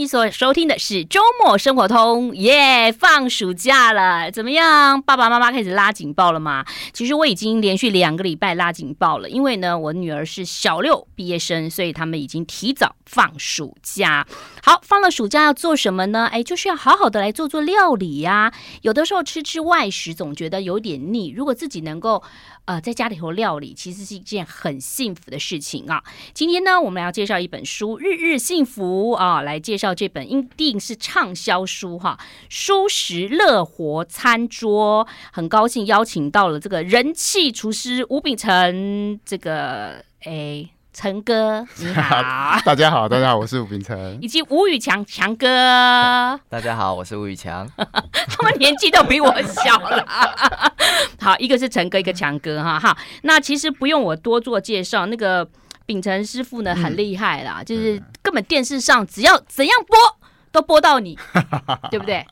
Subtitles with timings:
[0.00, 2.90] 你所收听的是周末生活通，耶！
[2.90, 5.02] 放暑假了，怎么样？
[5.02, 6.64] 爸爸妈妈开始拉警报了吗？
[6.94, 14.26] 其实我已经连续两个礼拜拉警报了，因为呢，我女儿是小六毕业生，所以他们已经提早放暑假。
[14.62, 16.26] 好，放了暑假要做什么呢？
[16.32, 18.54] 哎，就是要好好的来做做料理呀。
[18.80, 21.30] 有的时候吃吃外食，总觉得有点腻。
[21.36, 22.22] 如果自己能够
[22.70, 26.04] 呃在家里头料理，其实是一件很幸福的事情啊。
[26.32, 29.92] 今天呢，我们要介绍一本书《日日幸福》啊，来介绍。
[29.92, 32.16] 这本一定是畅销书哈，
[32.48, 42.20] 舒适乐活餐桌，很高兴邀请到了这个人气厨师吴秉承，这个哎，承哥 你好，
[42.62, 45.46] 大家好，大家好，我是吴秉承， 以及吴宇强强哥，
[46.50, 50.06] 大家好，我是吴宇强，他们年纪都比我小了，
[51.18, 55.48] 好，一个是陈哥，一个强哥哈，哈，那其实不用我多做介绍，那个。
[55.86, 59.98] 秉承师傅呢很厉害啦，嗯、就是根本电视上只要怎样播
[60.52, 61.18] 都播到你，
[61.90, 62.24] 对不对？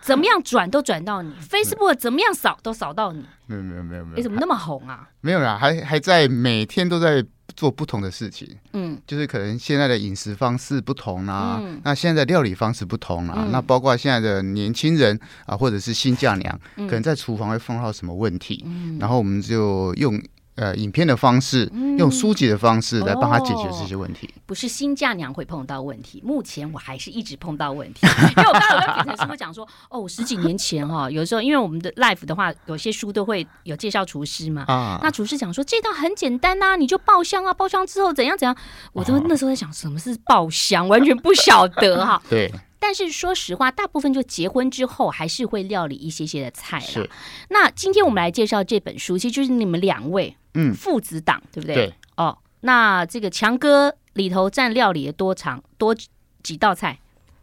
[0.00, 3.22] 怎么样转都转到你，Facebook 怎么样扫都扫到你。
[3.44, 5.06] 没有没有没有没有，你怎么那么红啊？
[5.20, 7.22] 没有啦，还还在每天都在
[7.56, 8.48] 做不同的事情。
[8.72, 20.20] 嗯，就是可能现在的饮食方式不同啦、啊，嗯、那现在的料理方式不同啦、啊，嗯、那包括现在的年轻人啊，或者是新嫁娘，嗯、可能在厨房会碰到什么问题，嗯、然后我们就用。
[20.56, 24.26] 呃，影片的方式，嗯、用书籍的方式来帮他解决这些问题。
[24.36, 28.06] 哦、不是新嫁娘会碰到问题，目前我还是一直碰到问题。
[28.36, 34.64] 因为我刚刚有跟秉承师傅讲说，哦，十几年前哈、哦， 有时候因为我们的 life 的话，有些书都会有介绍厨师嘛。
[34.68, 35.00] 啊。
[35.02, 38.56] 那厨师讲说这道很简单呐、啊，你就爆香啊，爆香之后怎样怎样。
[38.92, 42.22] 我都那时候在想，什么是爆香，完全不晓得哈。
[42.30, 42.52] 对。
[42.86, 47.06] 但是说实话，大部分就结婚之后还是会料理一些些的菜啦。
[47.48, 50.36] 那今天我们来介绍这本书，其实就是你们两位。
[50.52, 51.74] 嗯，父子档对不对？
[51.74, 55.96] 对哦，那这个强哥里头占料理的多长多
[56.42, 56.98] 几道菜？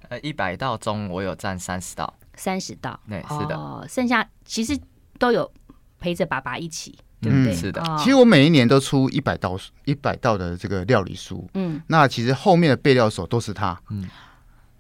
[0.10, 3.56] 呃，一百道中我有占三十道，三十道，对，是的。
[3.56, 4.80] 哦，剩下其实
[5.18, 5.52] 都有
[6.00, 7.52] 陪着爸爸一起，对不对？
[7.52, 7.82] 嗯、是的。
[7.82, 14.08] 哦、其实我每一年都出一百道一百道的这个料理书，嗯，那其实后面的备料手都是他，嗯，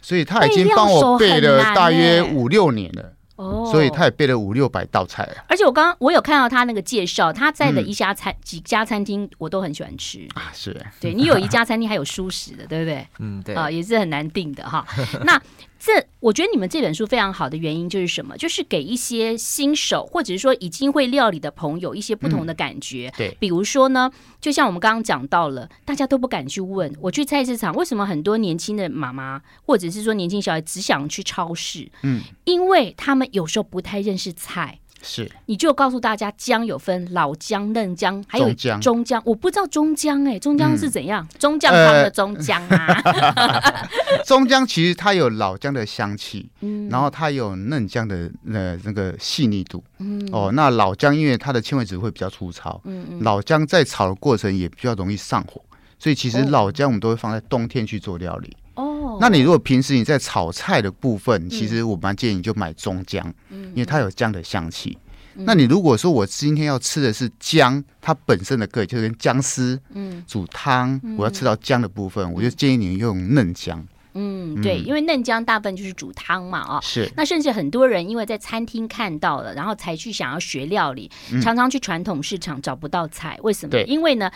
[0.02, 3.14] 所以他已经帮我备了大约五六年了。
[3.38, 13.08] 哦，所以他也备了五六百道菜，而且我刚刚我有看到他那个介绍，他在的一家餐、嗯、几家餐厅我都很喜欢吃啊，是对你有一家餐厅还有熟食的，对不对？
[13.18, 14.86] 嗯，对啊，也是很难定的哈。
[15.26, 15.42] 那。
[15.84, 18.38] 这我觉得你们这本书非常好的原因就是什么？
[18.38, 23.12] 就是给一些新手或者是说已经会料理的朋友一些不同的感觉。
[23.16, 31.90] 嗯、对，比如说呢，就像我们刚刚讲到了，大家都不敢去问我去菜市场，为什么很多年轻的妈妈或者是说年轻小孩只想去超市？
[32.04, 34.81] 嗯，因为他们有时候不太认识菜。
[35.04, 38.82] 是，你就告诉大家，姜有分老姜、嫩姜，还有中姜。
[38.82, 41.28] 中姜，我不知道中姜哎，中姜是怎样？
[41.32, 43.02] 嗯、中姜汤的中姜啊。
[43.06, 55.62] 呃、 中姜其实它有老姜的香气，嗯，然后它有嫩姜的呃那个细腻度，嗯，哦，那老姜因为它的纤维质会比较粗糙，嗯嗯，老姜在炒的过程也比较容易上火，
[55.98, 58.56] 所以其实老姜我们都会放在冬天去做料理。
[58.71, 58.71] 哦，
[59.20, 64.98] 那你如果平时你在炒菜的部分，其实我蛮建议你就买中姜，嗯，因为它有姜的香气。
[65.36, 73.86] 嗯、那你如果说我今天要吃的是姜，它本身的个就是跟姜丝，嗯，煮汤，我要吃到姜的部分，嗯、我就建议你用嫩姜。
[74.14, 77.10] 嗯，对，因为嫩姜大部分就是煮汤嘛，啊、哦，是。
[77.16, 83.72] 那甚至很多人因为在餐厅看到了，然后才去想要学料理，嗯、常常去传统市场找不到菜，为什么？
[83.72, 84.30] 对，因为呢，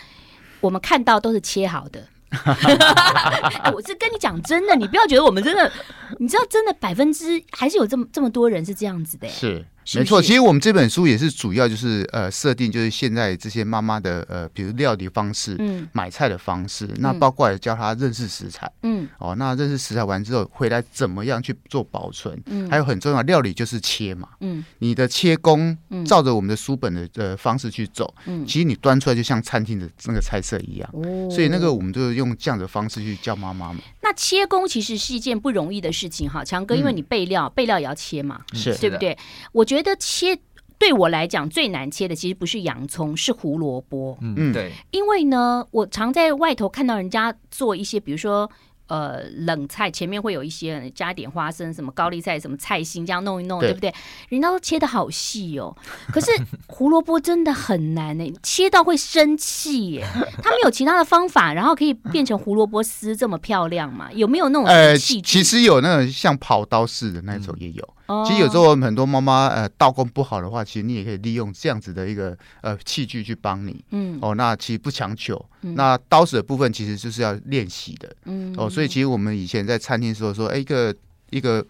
[0.62, 2.08] 我们看到都是切好的。
[2.30, 5.70] 哈哈哈、我是跟你讲真的，你不要觉得我们真的，
[6.18, 9.64] 你知道真的百分之还是有这么这么多人是这样子的，是。
[9.94, 33.78] 没错，其实我们这本书也是主要就是呃设定就是现在这些妈妈的呃比如料理方式，嗯，买菜的方式，那包括也教她认识食材，嗯，哦，那认识食材完之后回来怎么样去做保存，嗯，还有很重要料理就是切嘛，嗯，你的切工照着我们的书本的呃方式去走，嗯，其实你端出来就像餐厅的那个菜色一样，哦，所以那个我们就用这样的方式去教妈妈嘛。
[34.02, 38.74] 那切工其实是一件不容易的事情哈，强哥，因为你备料备料也要切嘛，是。
[38.76, 39.16] 对不对？
[39.52, 39.75] 我觉得。
[39.76, 40.38] 觉得切
[40.78, 44.16] 对我来讲最难切的，其实不是洋葱，是胡萝卜。
[44.20, 44.72] 嗯，对。
[44.90, 48.50] 因为呢，我常在外头看到人家做一些，比如说
[48.88, 53.94] 呃冷菜，前面会有一些加点花生，什么高丽菜，什么菜心，这样弄一弄，对，对不对？
[54.28, 55.74] 人家都切的好细哦。
[56.12, 56.30] 可是
[56.66, 60.06] 胡萝卜真的很难呢，切到会生气耶。
[60.42, 64.10] 他们有其他的方法，然后可以变成胡萝卜丝这么漂亮吗？
[64.12, 67.82] 有没有那种呃，其实有那种像刨刀似的那种也有。
[67.82, 73.84] 嗯哦、其实有时候很多妈妈呃刀工不好的话，其实你也可以利用这样子的一个呃器具去帮你。
[73.90, 75.44] 嗯，哦，那其实不强求。
[75.62, 78.14] 嗯、那刀子的部分其实就是要练习的。
[78.24, 80.94] 嗯，哦，所以其实我们以前在餐厅的时候说，哎，一个
[81.30, 81.64] 一个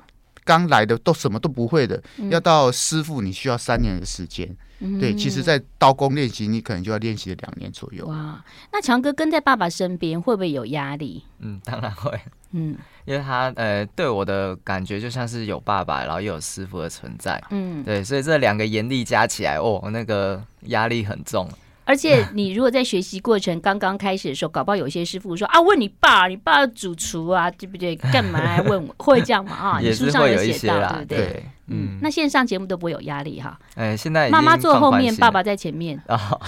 [0.46, 4.48] 刚来的都什么都不会的，嗯、要到师傅你需要三年的时间。
[4.78, 8.06] 嗯、对，其实，在刀工练习，你可能就要练习两年左右。
[8.06, 11.24] 哇，那强哥跟在爸爸身边会不会有压力？
[11.38, 12.12] 嗯，当然会。
[12.52, 12.76] 嗯，
[13.06, 17.42] 因为他呃对我的感觉就像是有爸爸，然后又有师傅的存在。
[17.50, 21.48] 嗯，对，所以这两个严厉加起来，哦，那个压力很重。
[21.86, 27.94] 而且你如果在学习过程刚刚开始的时候，搞不好有些师傅说啊，问你爸，你爸主厨啊，对不对？
[27.96, 28.94] 干嘛来问我？
[28.98, 29.54] 会这样吗？
[29.56, 31.46] 啊，也是会有一些啦，对不对？
[31.68, 33.58] 嗯，那线上节目都不会有压力哈。
[33.74, 36.00] 哎，现在妈妈坐后面，爸爸在前面。
[36.06, 36.38] 啊，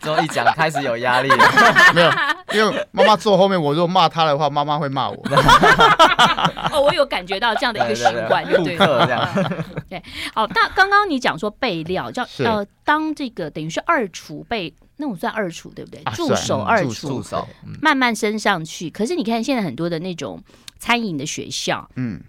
[0.00, 1.36] 这么一讲，开始有压力了。
[1.94, 2.10] 没有，
[2.52, 5.16] 因为妈妈坐后面，我如果骂她的话，妈妈会骂我。
[6.72, 9.64] 哦，我有感觉到这样的一个习惯，对对对。
[9.88, 10.02] 对，
[10.34, 16.02] 好，那刚刚你讲说备料叫呃，当这个等于是二厨备，那种算二厨对不对？
[16.14, 17.46] 助手二厨，助手
[17.82, 18.88] 慢慢升上去。
[18.90, 20.40] 可是你看现在很多的那种
[20.78, 22.20] 餐饮的学校，嗯，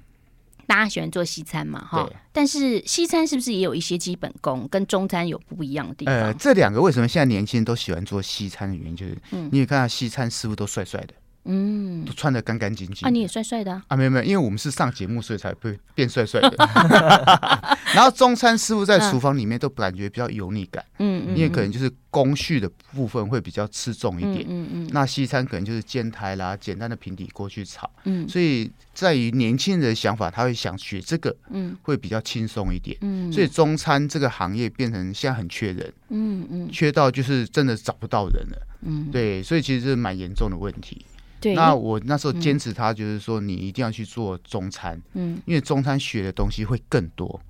[0.72, 2.10] 大家喜欢做西餐嘛，哈。
[2.32, 6.16] 但是西餐是不是也有一些基本功跟中餐有不一样的地方？
[6.16, 11.14] 呃，这两个为什么现在年轻人都喜欢做西餐的原因，就是嗯你也看到西餐师傅都帅帅的。
[11.46, 13.10] 嗯，都穿的干干净净啊！
[13.10, 13.84] 你也帅帅的啊！
[13.88, 16.56] 啊，没有没有，因为我们是上节目，所以才会变帅帅的。
[17.94, 24.90] 然后中餐师傅在厨房里面都感觉比较油腻感，嗯嗯，因为可能就是工序的部分会比较吃重一点，嗯嗯。
[24.92, 28.28] 那西餐可能就是煎台啦，简单的平底锅去炒，嗯。
[28.30, 33.32] 所以在于年轻人的想法，他会想学这个，嗯，会比较轻松一点，嗯。
[33.34, 39.10] 所以中餐这个行业变成现在很缺人，嗯嗯，缺到就是真的找不到人了，嗯。
[39.12, 41.06] 对，所以其实是蛮严重的问题。
[41.42, 47.42] 对那我那时候坚持，他就是说，你一定要去做中餐，嗯，因为中餐学的东西会更多，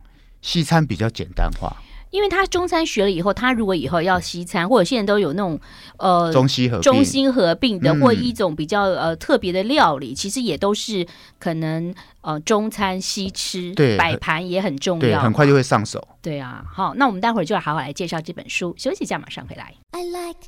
[0.41, 1.75] 西餐比较简单化。
[2.09, 5.57] 因为他中餐学了以后，他如果以后要西餐，或者现在都有那种
[5.97, 11.07] 呃中西合中西合并的，或一种比较呃特别的料理，其实也都是
[11.39, 16.05] 可能呃中餐西吃，对，摆盘也很重要，对，很快就会上手。
[16.21, 18.75] 对啊，好，那我们待会儿就要好好来介绍这本书。
[18.77, 19.73] 休息一下，马上回来。
[19.91, 20.41] I like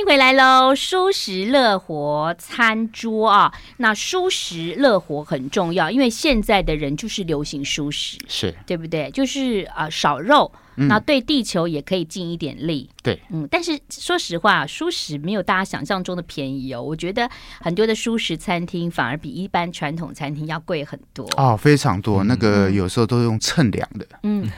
[0.00, 0.74] 迎回来喽！
[0.74, 9.10] 舒适乐活餐桌啊，那舒适乐活很重要，因为现在的人就是流行舒适，是对不对？
[9.10, 12.88] 就是啊、呃，少肉，那、嗯、对地球也可以尽一点力。
[13.02, 16.82] 对，嗯，但是说实话，舒食没有大家想象中的便宜哦。
[16.82, 17.28] 我觉得
[17.60, 22.24] 很多的舒食餐厅反而比一般传统餐厅要贵很多哦，非常多。
[22.24, 24.48] 那个有时候都用称量的，嗯。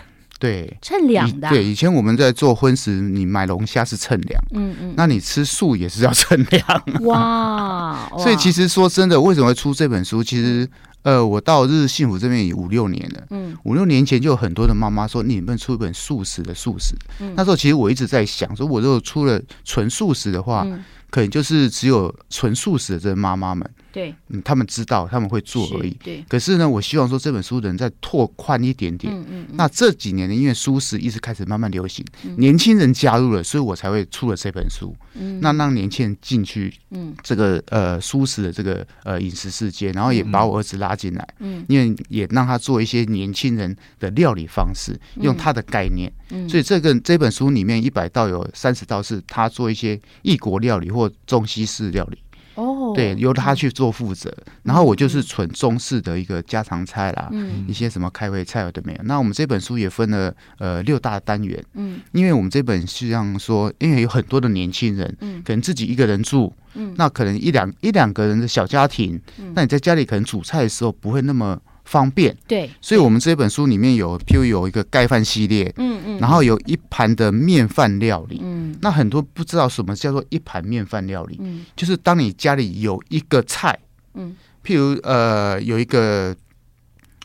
[0.42, 1.48] 对，称量的。
[1.50, 6.66] 对，以前我们在做荤食，你买龙虾是称量，嗯嗯，那你吃素也是要称量。
[7.06, 10.20] 哇，所以其实说真的，为什么会出这本书？
[10.20, 10.68] 其实，
[11.02, 16.96] 呃，我到日日幸福这边也五六年了，嗯，五六年前就有很多的妈妈说，你能不能出一本素食的素食？
[17.20, 20.64] 嗯，那时候其实我一直在想，说我如果出了纯素食的话。
[20.66, 26.24] 嗯可能就是只有纯素食的这些妈妈们，对，嗯，他们知道他们会做而已，对。
[26.26, 29.46] 可是呢，我希望说这本书能再拓宽一点点，嗯嗯。
[29.52, 32.02] 那这几年呢，因为素食一直开始慢慢流行，
[32.38, 35.38] 年轻人加入了，所以我才会出了这本书，嗯。
[35.42, 46.48] 那让年轻人进去，嗯，这个呃素食的这个呃饮食世界，然后也把我儿子拉进来，嗯，因为也让他做一些年轻人的料理方式，用他的概念，嗯。
[46.48, 52.18] 所以这个这本书里面一百道有三十道是他做一些异国料理或或中西式料理
[52.54, 54.30] 哦，对，由他去做负责，
[54.62, 59.02] 然后我就是纯中式的一个家常菜啦，嗯，一些什么开胃菜有的没有。
[59.04, 71.58] 那我们这本书也分了呃六大单元，嗯，因为我们这本是这样说，因为有很多的年轻人，嗯，可能自己一个人住，嗯，那可能一两一两个人的小家庭，嗯，那你在家里可能煮菜的时候不会那么。
[71.92, 72.34] 方便。
[72.48, 83.78] 对，所以我们这本书里面有，譬如有一个盖饭系列，嗯嗯，然后有一盘的面饭料理，嗯，那很多不知道什么叫做一盘面饭料理，嗯，就是当你家里有一个菜，
[84.14, 84.34] 嗯，
[84.64, 86.34] 譬如呃有一个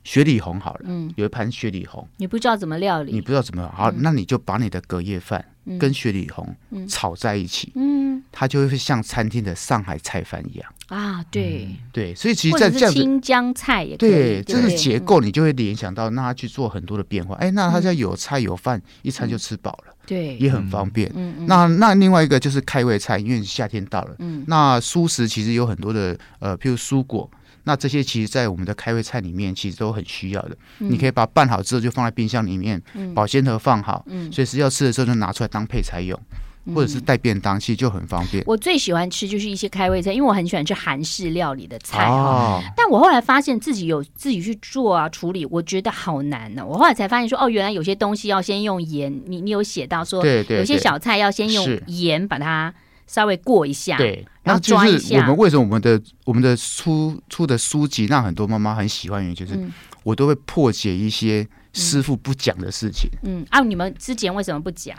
[0.03, 5.43] 雪里红好了，嗯，有一盘雪里红，你不知道怎么料理，你不知道怎么好，那你就把你的隔夜饭
[5.79, 6.55] 跟雪里红
[6.88, 10.74] 炒在一起，嗯，它就会像餐厅的上海菜饭一样。
[10.88, 17.36] 啊，对、嗯、对，所以其实，在这样子青江菜也对，这个结构你就会联想到，那他去做很多的变化。
[17.36, 21.12] 哎、嗯，那他家有菜有饭，一餐就吃饱了，对、嗯，也很方便。
[21.46, 27.29] 那那另外一个就是开胃菜，因为夏天到了，嗯，那蔬食其实有很多的，呃，譬如蔬果，
[27.65, 30.55] 那这些其实在我们的开胃菜里面其实都很需要的。
[30.79, 36.17] 嗯、你可以把它拌好之后就放在冰箱里面，嗯、保鲜盒放好，嗯，随时要吃的时候就拿出来当配菜用。
[36.74, 38.43] 或者是带便当，其实就很方便。
[38.45, 42.13] 我最喜欢吃就是一些开胃菜，因为我很喜欢吃韩式料理的菜哈。
[42.13, 46.65] 哦，但我后来发现自己有自己去做啊处理，我觉得好难呢。
[46.65, 52.74] 我后来才发现说，哦，原来有些东西要先用盐，你你有写到说，对对，有些小菜要先用盐把它
[53.05, 55.19] 稍微过一下，对，然后抓一下。
[55.19, 59.21] 我们为什么我们的我们的出出的书籍让很多妈妈很喜欢？
[59.21, 59.57] 原因就是
[60.03, 63.09] 我都会破解一些师傅不讲的事情。
[63.24, 64.97] 嗯，啊，你们之前为什么不讲？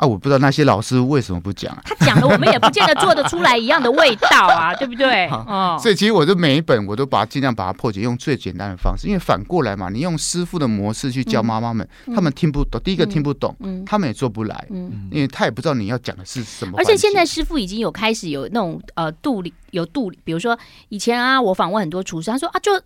[0.00, 1.82] 啊，我不知道那些老师为什么不讲啊？
[1.84, 5.26] 他讲了，我们也不见得做得出来一样的味道啊， 对不对？
[5.28, 9.06] 哦，所以其实我就每一本我都把它尽量把它破解，用最简单的方式。
[9.06, 16.78] 因为反过来嘛，你用师傅的模式去教妈妈们，嗯、他们听不懂，第一个听不懂，嗯、他们也做不来，嗯、因为他也不知道你要讲的是什么。
[16.78, 22.80] 而且现在师傅已经有开始有那种呃度理，有度理，比如说以前啊，我访问很多厨师，他说啊，就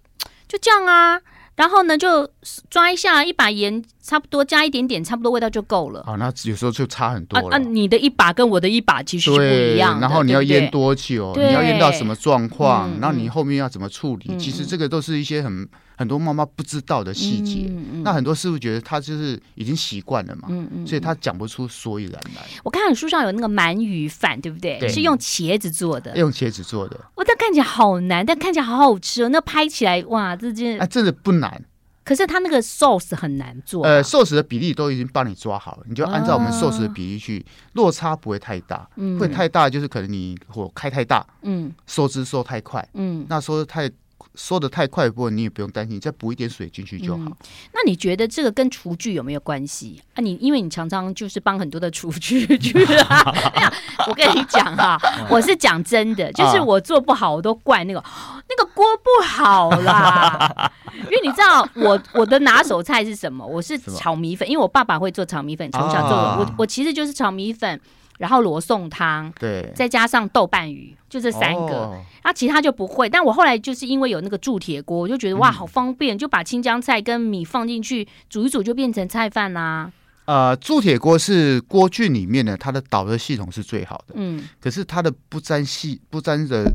[0.48, 1.20] 就这样啊。
[1.56, 2.28] 然后呢，就
[2.68, 6.00] 抓一下，一把盐，差不多加一点点，差不多味道就够了。
[6.02, 7.48] 啊，那有时候就差很多了。
[7.48, 9.98] 啊，啊你的一把跟我的一把其实是不一样。
[9.98, 11.32] 然后你要腌多久？
[11.32, 12.90] 对你要腌到什么状况？
[13.00, 14.26] 然后你后面要怎么处理？
[14.28, 15.66] 嗯、其实这个都是一些很。
[15.96, 22.42] 很多妈妈不知道的细节，嗯嗯、那很多师傅觉得他就是已经习惯了嘛，嗯嗯、所以他讲不出所以然来。
[22.64, 24.76] 我看你书上有那个鳗鱼饭，对不对？
[24.80, 26.98] 对，是用茄子做的，用茄子做的。
[27.14, 29.28] 我这看起来好难，但看起来好好吃哦。
[29.28, 31.62] 那拍起来哇，这件啊，真的不难。
[32.04, 33.90] 可是它那个 sauce 很难做，啊。
[33.90, 38.88] 呃，sauce 的比例都已经帮你抓好了，你就按照我们 sauce 的比例去，哦、落差不会太大。
[38.96, 43.90] 嗯，会太大就是可能你火开太大，嗯，收汁收太快，嗯，那收的太。
[44.34, 47.22] 说的太快，不过你也不用担心，你再补一点水进去就好。
[47.24, 47.36] 嗯。
[47.72, 50.20] 那你觉得这个跟厨具有没有关系啊？
[50.20, 53.20] 你因为你常常就是帮很多的厨具去啊。
[53.54, 53.72] 哎，
[54.08, 54.98] 我跟你讲哈，
[55.30, 58.02] 我是讲真的，就是我做不好，我都怪那个
[58.48, 60.72] 那个锅不好啦。
[60.94, 63.46] 因为你知道我我的拿手菜是什么？
[63.46, 66.38] 我是炒米粉，因为我爸爸会做炒米粉，从小做的。
[66.38, 67.80] 我我其实就是炒米粉。
[68.18, 71.74] 然后罗宋汤，对，再加上豆瓣鱼，就这三个。
[71.74, 73.08] 哦、啊，其他就不会。
[73.08, 79.90] 但我后来就是因为有那个铸铁锅，我就觉得哇，好方便，就把青江菜跟米放进去煮一煮，就变成菜饭啦。
[80.26, 84.14] 呃，铸铁锅是锅具里面呢，它的导热系统是最好的。
[84.14, 86.72] 嗯，可是它的不粘系不粘的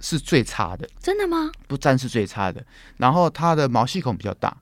[0.00, 0.88] 是最差的。
[0.98, 1.52] 真的吗？
[1.68, 2.64] 不粘是最差的。
[2.96, 4.56] 然后它的毛细孔比较大，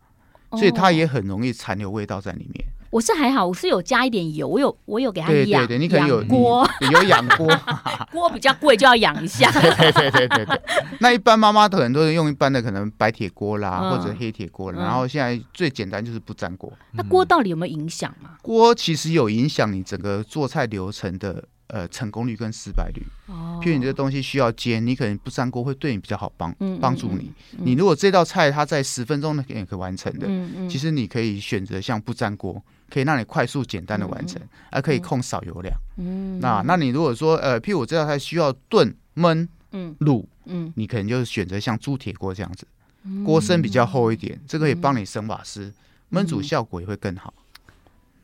[0.50, 2.64] 所以它也很容易残留味道在里面。
[2.90, 5.66] 我是还好，我是有加一点油，我有我有给它养。
[5.66, 7.46] 对对对，你可能有锅，有养锅，
[8.10, 9.50] 锅比较贵，就要养一下。
[9.60, 10.60] 对对对对对对。
[11.00, 16.72] 那一般妈妈可能都是用一般的可能白铁锅啦，嗯、或者黑铁锅啦，然后现在最简单就是不粘锅。
[16.92, 18.30] 那锅到底有没有影响吗？
[18.42, 21.44] 锅其实有影响你整个做菜流程的。
[21.70, 27.30] 呃，成功率跟失败率，哦，譬如你这个东西需要煎，你可能不粘锅会对你比较好帮帮助你。
[27.58, 30.26] 你如果这道菜它在十分钟内也可以完成的，
[30.66, 34.40] 其实你可以选择像不粘锅，可以让你快速简单的完成，
[34.70, 35.74] 而可以控少油量。
[35.96, 42.66] 嗯，那那你如果说呃，譬如我知道菜需要炖、焖、嗯、卤，嗯，你可能就是选择像铸铁锅这样子，
[43.24, 45.72] 锅身比较厚一点，这个可以帮你省瓦斯，
[46.12, 47.32] 焖煮效果也会更好。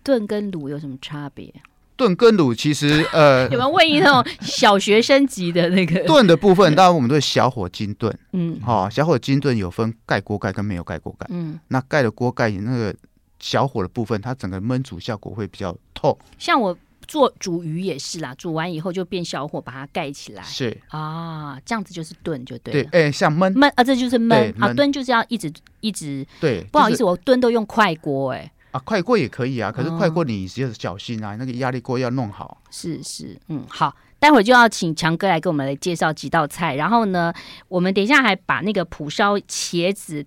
[0.03, 1.53] 炖跟卤有什么差别？
[1.97, 6.05] 炖跟卤其实呃， 有没有问一那种小学生级的那个？
[6.05, 6.75] 炖的部分？
[6.75, 12.93] 当然我们都是小火精炖，嗯，好，小火精炖有分盖锅盖跟没有盖锅盖，嗯，那盖的锅盖那个
[13.39, 16.19] 小火的部分，它整个焖煮效果会比较透。
[16.39, 16.77] 像我
[17.07, 22.89] 做煮鱼也是啦，煮完以后就变小火把它盖起来，是啊，这样子就是炖就对了。
[22.91, 26.27] 对，哎，像焖焖啊，这就是焖，啊，炖就是要一直一直。
[26.41, 28.51] 对，不好意思，我炖都用快锅，哎。
[28.71, 32.61] 啊，快锅也可以啊，可是快锅你就是小心啊，哦、那个压力锅要弄好。
[32.73, 37.33] 是是，嗯，好，待会儿就要请强哥来给我们来介绍几道菜，然后呢，
[37.69, 40.27] 我们等一下还把那个蒲烧茄子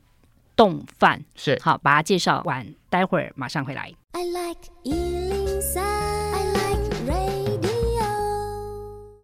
[0.58, 3.94] 丼饭是好把它介绍完，待会儿马上回来。
[4.14, 6.17] I like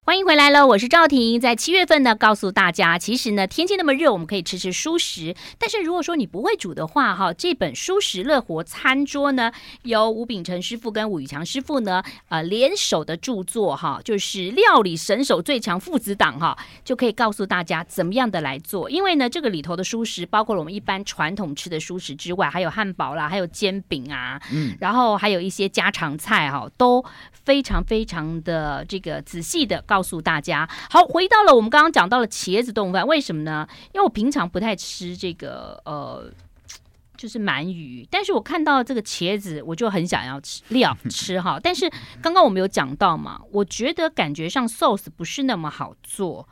[0.05, 1.39] 欢迎回来了，我是赵婷。
[1.39, 5.33] 在七月份呢，告诉大家，其实呢，天气那么热，我们可以吃吃蔬食。
[5.57, 18.89] 但是如果说你不会煮的话，哈，这本《蔬食乐活餐桌》呢，由吴秉承师傅跟武宇强师傅呢，呃，联手的著作，哈，就是料理神手最强父子档，哈，就可以告诉大家怎么样的来做。
[18.89, 30.03] 因为呢，这个里头的蔬食，包括了我们一般传统吃的蔬食之外，还有汉堡啦，还有煎饼啊，嗯，然后还有一些家常菜，哈，都非常非常的这个仔细的告。
[30.03, 33.65] 诉大家，好，回到了我们刚刚讲到了茄子冻饭，为什么呢？
[33.93, 36.29] 因为我平常不太吃这个呃，
[37.15, 41.57] 就是鳗鱼，但是我看到这个茄子，我就很想要吃料吃哈。
[41.63, 41.89] 但是
[42.21, 46.47] 刚刚我们有讲到嘛，我觉得感觉上 sauce 不是那么好做。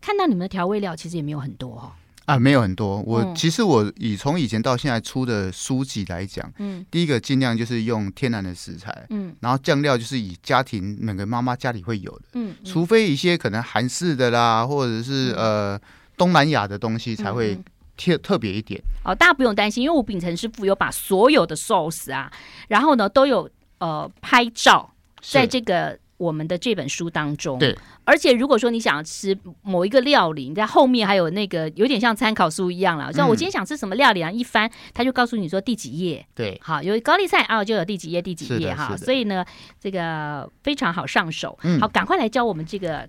[0.00, 1.94] 看到你们的调味料其实也没有很多哈。
[2.28, 3.00] 啊，没有很多。
[3.06, 15.80] 我、嗯、其实我以从以前到现在出的书籍来讲，嗯，第一个尽量就是用天然的食材，嗯，然后酱料就是以家庭每个妈妈家里会有的，嗯，嗯除非一些可能韩式的啦，或者是、嗯、呃
[16.18, 17.58] 东南亚的东西才会
[17.96, 18.78] 特特别一点。
[19.04, 22.30] 哦，大家不用担心，因为吴秉承师傅有把所有的 sauce 啊，
[22.68, 24.92] 然后呢都有呃拍照
[25.22, 25.98] 在这个。
[26.18, 33.12] 我们的这本书当中，对，而且如果说你想吃某一个料理，你在后面还有那个有点像参考书一样了。
[33.12, 39.44] 像我今天想吃什么料理啊，一翻他就告诉你说第几页，对，好，有高丽菜啊，就有第几页第几页哈，所以呢，
[39.80, 41.58] 这个非常好上手。
[41.62, 43.08] 嗯，好，赶快来教我们这个。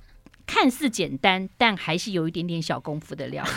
[0.51, 3.49] 看似简单，但还是有一点点小功夫的料理。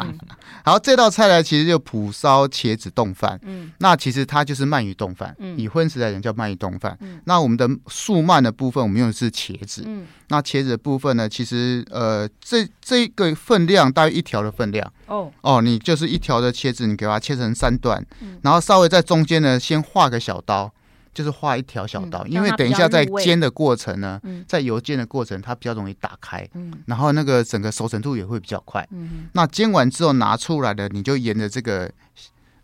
[0.00, 0.18] 嗯、
[0.62, 3.40] 好，这道菜呢，其实就蒲烧茄子冻饭。
[3.44, 5.34] 嗯，那其实它就是鳗鱼冻饭。
[5.38, 6.94] 嗯，以荤食来讲叫鳗鱼冻饭。
[7.00, 9.84] 嗯，那我们的素鳗的部分，我们用的是茄子。
[9.86, 14.92] 嗯，那茄子的部分呢，其实呃，这这个分量大约一条的分量。
[15.06, 20.70] 哦哦，你就是一条的茄子，你给它切成三段，嗯、然后稍微在中间呢，先画个小刀。
[21.14, 28.86] 就是画一条小刀，嗯、因为等一下在煎的过程呢，嗯、在油煎的过程，它比较容易打开，嗯、然后那个整个熟成度也会比较快。
[28.90, 31.90] 嗯、那煎完之后拿出来的，你就沿着这个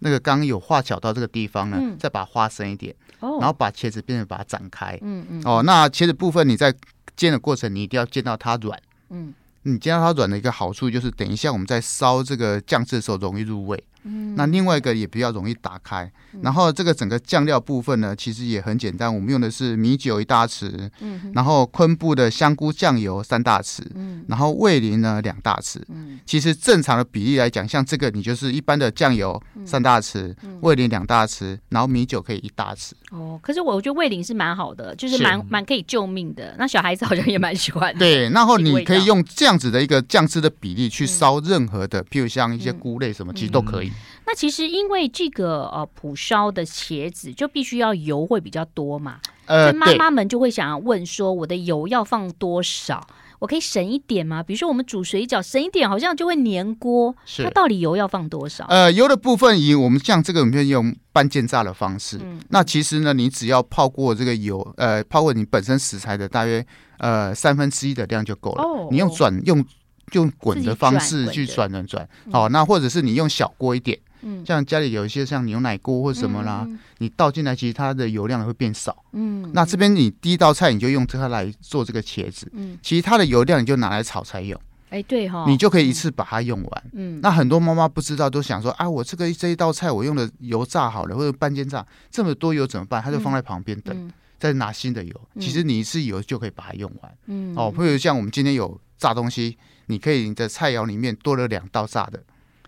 [0.01, 4.99] 那个刚刚有画小刀这个地方呢，嗯、再把它画深一点，哦、然后把茄子变成把它展开。
[5.03, 6.75] 嗯嗯、哦，那茄子部分你在
[7.17, 8.77] 煎的过程，你一定要煎到它软。
[9.11, 13.83] 嗯，你煎到它软的一个好处就是，等一下我们在烧这个酱汁的时候容易入味。
[14.05, 32.93] 嗯，那另外一个也比较容易打开，嗯、然后这个整个酱料部分呢，其实也很简单，我们用的是米酒一大匙，嗯，然后昆布的香菇酱油三大匙，嗯，然后味淋呢两大匙，嗯，其实正常的比例来讲，像这个你就是一般的酱油三大匙，嗯、味淋两大匙，然后米酒可以一大匙。
[33.11, 36.55] 哦，可是我觉得味淋是蛮好的，就是蛮蛮可以救命的。
[36.59, 37.99] 那小孩子好像也蛮喜欢的。
[37.99, 43.90] 对，然后你可以用这样子的一个酱汁的比例去烧任何的，嗯、譬如像一些菇类什么，其实都可以。
[43.91, 43.95] 嗯
[44.27, 53.05] 那其实因为这个呃普烧的茄子就必须要油会比较多嘛，呃，妈妈们就会想要问说，我的油要放多少？
[53.41, 54.43] 我可以省一点吗？
[54.43, 57.17] 比如说我们煮水饺省一点，好像就会粘锅。
[57.25, 58.67] 是，它到底油要放多少？
[58.69, 62.19] 呃，油的部分以我们像这个，我们用半煎炸的方式。
[62.23, 66.65] 嗯，那其实呢，你只要泡过这个油，呃，泡过你本身食材的大约
[66.99, 68.63] 呃三分之一的量就够了。
[68.63, 69.65] 哦，你用转用
[70.13, 73.99] 用滚的方式去转转转，好，那或者是你用小锅一点。
[74.23, 78.95] 嗯，像家里有一些像牛奶锅或什么啦，嗯、你倒进来，其实它的油量会变少。
[79.13, 84.61] 嗯，那这边你第一道菜你就用它来做这个茄子，嗯，其实它的油量你就拿来炒菜用。
[84.91, 86.85] 哎、欸，对哈、哦，你就可以一次把它用完。
[86.93, 93.01] 嗯，那很多妈妈不知道，都想说啊，我这个这一道菜我用的油炸好了，或者半煎炸，这么多油怎么办？
[93.01, 95.21] 它就放在旁边等，嗯、再拿新的油。
[95.39, 97.13] 其实你一次油就可以把它用完。
[97.27, 99.57] 嗯，哦，或者像我们今天有炸东西，
[99.91, 102.23] 你可以你的菜肴里面多了两道炸的，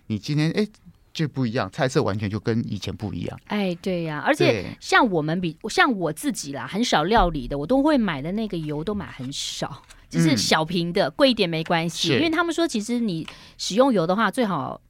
[0.09, 0.65] 你今天哎。
[0.65, 0.71] 欸
[1.15, 3.39] 就不一样，菜色完全就跟以前不一样。
[3.49, 12.15] 哎，对呀、啊，而且像我们比像我自己啦，很少料理的，我都会买的那个油都买很少，就是小瓶的，贵、嗯、一点没关系。
[12.15, 14.81] 因为他们说，其实你使用油的话，最好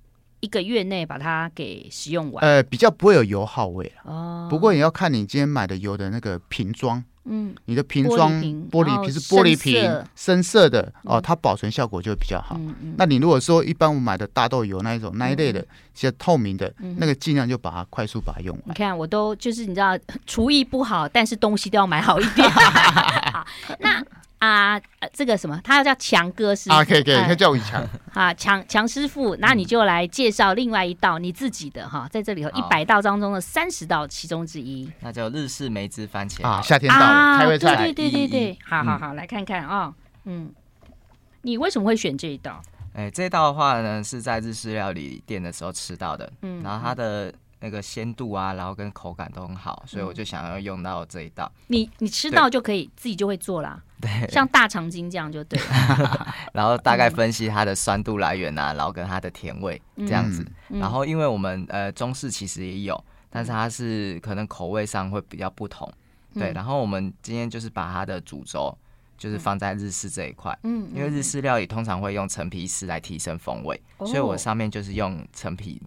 [0.42, 2.44] 一个月内把它给使用完。
[2.44, 4.48] 呃，比较不会有油耗味哦。
[4.50, 7.02] 不过也要看你今天买的油的那个瓶装。
[7.24, 8.32] 嗯，你的瓶装
[8.68, 12.60] 玻璃瓶是玻璃瓶，深色的哦，它保存效果就会比较好。
[12.96, 18.62] 那你如果说一般我买的大豆油那一种那一类的，其实透明的那个，尽量就把它快速把它用完。
[18.66, 22.50] 你看，我都就是你知道，厨艺不好，但是东西都要买好一点。
[23.78, 24.04] 那。
[24.44, 24.80] 啊，
[25.12, 27.80] 这个什么，他要叫强哥师傅啊，可以可以，他叫我强
[28.12, 40.52] 啊，强强师傅，那你就来介绍另外一道你自己的哈，在这里头一百道当中的三十道其中之一，那叫日式梅汁番茄啊，夏天到了，开胃菜，对对对对对，好好好，来看看啊，嗯，
[41.42, 42.60] 你为什么会选这一道？
[42.94, 47.32] 哎，这一道的话呢，是在日式料理店的时候吃到的，嗯，然后它的。
[47.64, 51.48] 那个鲜度啊，然后跟口感都很好，所以我就想要用到这一道。
[51.68, 55.58] 你你吃到就可以自己就会做啦，对， 像大肠筋这样就对。
[56.52, 60.46] 然后大概分析它的酸度来源啊，然后跟它的甜味这样子。
[60.68, 65.90] 然后因为我们呃中式其实也有，但是它是可能口味上会比较不同，
[66.34, 66.52] 对。
[66.52, 68.76] 然后我们今天就是把它的主轴
[69.16, 75.80] 就是放在日式这一块，嗯，因为日式料理通常会用陈皮丝来提升风味，所以我上面就是用陈皮。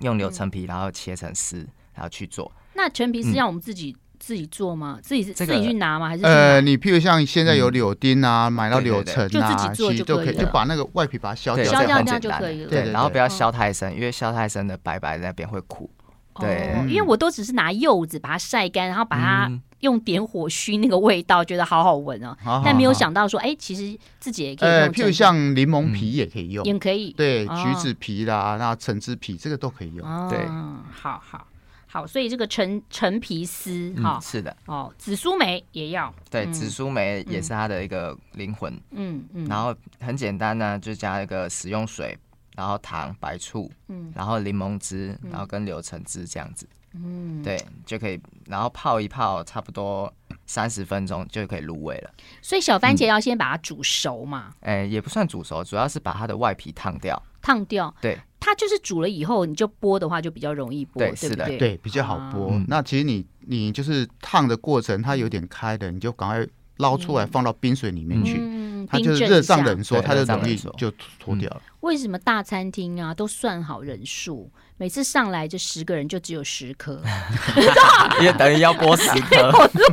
[0.00, 1.58] 用柳陈皮，然后切成丝，
[1.94, 2.50] 然后去做。
[2.74, 5.00] 那陈皮丝让我们自己自己做吗？
[5.02, 6.08] 自己是自己去拿吗？
[6.08, 12.70] 还是呃，你譬如像现在有柳丁啊，买到柳橙啊，就自己做就可以，就把那个外皮把它削掉，削掉这样就可以了。
[12.70, 15.90] 对，然后不要削太深，因为削太深的白白那边会苦。
[16.40, 22.34] 对、哦，因为我都只是拿柚子把它晒干，然后把它用点火熏那个味道，觉得好好闻哦。
[22.42, 24.68] 好好好，但没有想到说，哎，其实自己也可以。
[24.70, 27.12] 呃，譬如像柠檬皮也可以用，也可以。
[27.12, 30.08] 对，橘子皮啦，那橙子皮这个都可以用。
[30.08, 30.38] 哦、对，
[30.90, 31.46] 好好
[31.92, 34.56] 好，所以这个陈陈皮丝哈、嗯，是的。
[34.64, 36.12] 哦，紫苏梅也要。
[36.30, 38.72] 对，紫苏梅也是它的一个灵魂。
[38.92, 39.46] 嗯嗯。
[39.46, 42.18] 然后很简单呢，就加一个食用水。
[42.54, 50.12] 然后糖、白醋，嗯，然后柠檬汁，然后跟柳橙汁这样子，嗯，对，就可以，然后泡一泡，差不多
[50.44, 52.10] 三十分钟就可以入味了。
[52.42, 54.52] 所以小番茄要先把它煮熟嘛？
[54.60, 57.20] 哎、嗯，也不算煮熟，主要是把它的外皮烫掉。
[57.40, 62.52] 烫掉，对，它就是煮了以后，你就剥的话就比较容易剥，对，对是的，对，比较好剥。
[62.52, 66.44] 啊、那其实你你就是烫的过程，它有点开的，你就赶快
[66.78, 68.38] 捞出来，放到冰水里面去。
[68.40, 71.62] 嗯它就是热胀冷缩，它就容易就脱掉了。
[71.80, 77.00] 为什么大餐厅啊都算好人数，每次上来就十个人就只有十颗？
[78.18, 79.84] 因为等于要剥十颗， 我都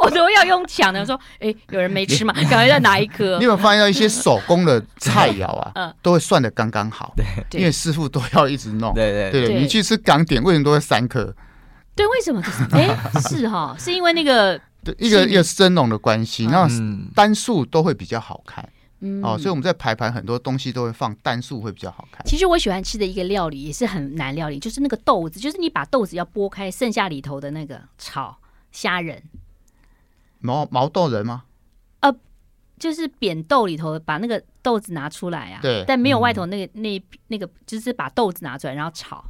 [0.04, 2.34] 我都要用抢的说，哎、欸，有人没吃吗？
[2.34, 3.38] 赶快再拿一颗。
[3.38, 7.14] 你有没有发现到一些手工的菜肴啊，嗯、都会算的刚刚好？
[7.16, 8.92] 对，因为师傅都要一直弄。
[8.92, 11.34] 对对对，对，你去吃港点，为什么都会三颗？
[11.96, 12.42] 对，为什么？
[12.72, 14.60] 哎、欸，是哈，是因为那个。
[14.82, 16.74] 对，一个一个生龙的关系，然后
[17.14, 18.66] 单数都会比较好看，
[19.00, 22.24] 嗯，哦，所以我们在排盘很多东西都会放单数会比较好看。
[22.24, 28.38] 其实我喜欢吃的一个料理也是很难料理，就是那个豆子，就是你把豆子要剥开，剩下里头的那个炒
[28.72, 29.22] 虾仁，
[30.38, 31.44] 毛毛豆仁吗？
[32.00, 32.14] 呃，
[32.78, 39.22] 就是扁豆里头把那个豆子拿出来啊，对，但没有外头那个、嗯、那那个，就是把豆子拿出来然后炒，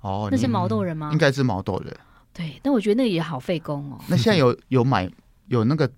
[0.00, 1.10] 哦，那是毛豆仁吗？
[1.12, 1.96] 应该是毛豆仁。
[2.38, 3.98] 对，但我觉得那个也好费工哦。
[4.06, 5.10] 那现在有有买
[5.48, 5.90] 有那个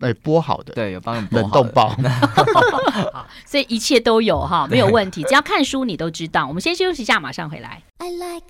[0.00, 1.88] 哎剥好的，对，有帮你冷冻包，
[3.12, 5.22] 好，所以一切都有哈，没有问题。
[5.22, 6.46] 只要看书你都知道。
[6.46, 7.82] 我们先休息一下，马上回来。
[7.96, 8.46] I like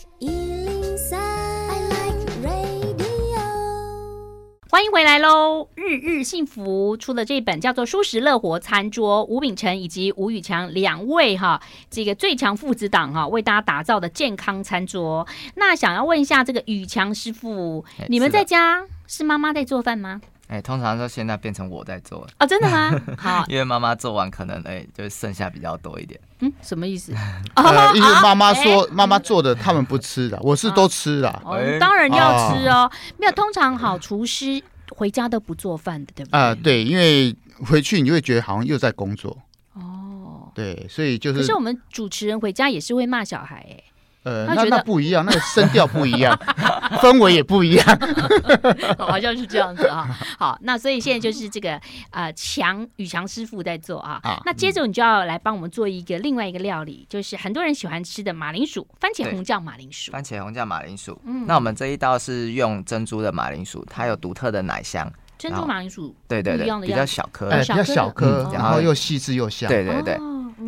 [4.71, 5.67] 欢迎回来喽！
[5.77, 11.59] 日日幸福出的这本叫做《舒适乐活餐桌》，吴秉承以及吴宇强两位哈，
[11.91, 15.27] 这个最强父子档哈，为大家打造的健康餐桌。
[15.55, 20.21] 那想要问一下这个宇强师傅，你们在家是妈妈在做饭吗？
[20.49, 22.91] 哎，通常说现在变成我在做了哦，真的吗？
[23.19, 26.19] 好，因为妈妈做完可能哎，就剩下比较多一点。
[26.41, 27.13] 嗯，什么意思？
[27.55, 31.29] 呃，因为妈妈说妈妈做的他们不吃的，我是都吃的。
[31.45, 32.91] 哦，当然要吃哦。
[33.19, 34.63] 没有，通常好厨师
[34.97, 36.41] 回家都不做饭的，对不对？
[36.41, 39.37] 啊，对，因为回去你就会觉得好像又在工作。
[39.75, 41.41] 哦，对，所以就是。
[41.41, 43.85] 可是我们主持人回家也是会骂小孩哎。
[44.29, 46.39] 呃，那那不一样，那个声调不一样，
[47.01, 47.99] 氛围也不一样，
[48.99, 50.07] 好像是这样子啊。
[50.39, 54.21] 好，那所以现在就是这个呃强宇强师傅在做啊。
[54.23, 60.13] 啊那接着你就要来帮我们做一个另外一个料理，就是很多人喜欢吃的马铃薯番茄红酱马铃薯。
[60.13, 61.19] 番茄红酱马铃薯。
[61.25, 61.47] 嗯。
[61.47, 65.11] 那我们这一道是用珍珠的马铃薯，它有独特的奶香。
[65.39, 66.15] 珍珠马铃薯。
[66.27, 69.69] 对对对，比较小颗，比较小颗，然后又细致又香。
[69.69, 70.19] 对对对。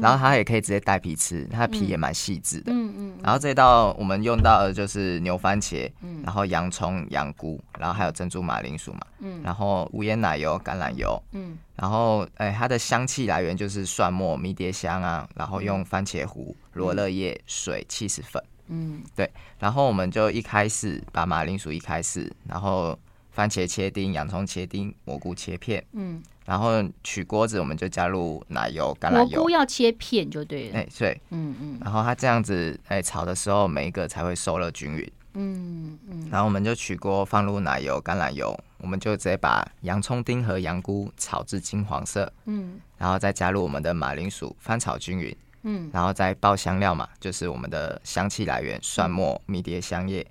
[0.01, 2.73] 然后它也可以直接带皮吃，它的皮也蛮细致的。
[2.73, 3.19] 嗯嗯。
[3.23, 5.91] 然后这道我们用到的就是牛番茄，
[6.23, 9.01] 然后洋葱、洋菇，然后还有珍珠马铃薯嘛。
[9.19, 9.41] 嗯。
[9.43, 11.21] 然后无盐奶油、橄榄油。
[11.33, 11.59] 嗯。
[11.75, 18.43] 然后，哎，它的香气来源就是蒜末、迷迭香啊，然后用番茄糊、罗勒叶、水、起司粉。
[18.69, 19.03] 嗯。
[19.17, 19.31] 对。
[19.59, 22.99] 然后我们就一开始把马铃薯一开始，然后
[23.31, 25.85] 番茄切丁、洋葱切丁、蘑菇切片。
[25.93, 26.23] 嗯。
[26.51, 29.37] 然后取锅子，我们就加入奶油、橄榄油。
[29.37, 30.81] 蘑菇要切片就对了。
[30.81, 31.79] 哎，对，嗯嗯。
[31.81, 35.13] 然后它这样子，哎，炒的时候每一个才会受热均匀。
[35.35, 36.29] 嗯嗯。
[36.29, 42.33] 然后我们就取锅，放入奶油、橄榄油，我们就直接把洋葱丁和洋菇炒至金黄色。
[42.47, 42.81] 嗯。
[42.99, 45.37] 然后再加入我们的马铃薯，翻炒均匀。
[45.63, 45.89] 嗯。
[45.93, 50.27] 然后再爆香料嘛，就是我们的香气来源：蒜末、迷迭香叶。